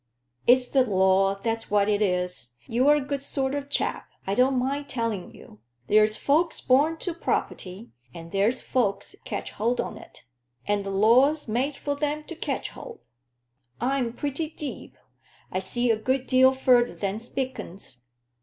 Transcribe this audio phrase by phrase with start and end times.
[0.47, 2.53] "It's the law that's what it is.
[2.65, 5.59] You're a good sort of chap; I don't mind telling you.
[5.85, 10.23] There's folks born to property, and there's folks catch hold on it;
[10.65, 13.01] and the law's made for them to catch hold.
[13.79, 14.97] I'm pretty deep;
[15.51, 17.97] I see a good deal further than Spilkins.